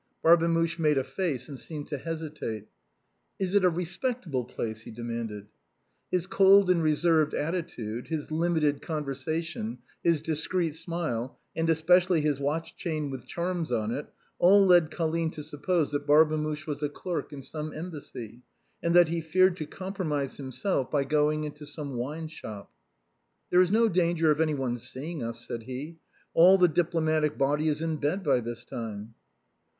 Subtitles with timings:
[0.23, 2.65] Barbemuche made a face, and seemed to hesitate."
[3.39, 5.45] Is it a respectable place?" he demanded.
[6.09, 12.75] His cold and reserved attitude, his limited conversation, his discreet smile, and especially his watch
[12.75, 14.07] chain with charms on it,
[14.39, 18.41] all led Colline to suppose that Barbemuche was a clerk in some embassy,
[18.81, 22.69] and that he feared to com promise himself by going into a wineshop."
[23.51, 25.99] There is no danger of any one seeing us," said he;"
[26.33, 29.13] all the diplomatic body is in bed by this time."